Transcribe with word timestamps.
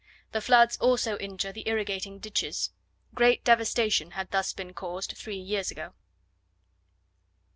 The 0.31 0.41
floods 0.41 0.77
also 0.77 1.15
injure 1.19 1.51
the 1.51 1.67
irrigating 1.67 2.17
ditches. 2.17 2.71
Great 3.13 3.43
devastation 3.43 4.13
had 4.17 4.31
thus 4.31 4.51
been 4.51 4.73
caused 4.73 5.11
three 5.15 5.37
years 5.37 5.69
ago. 5.69 5.93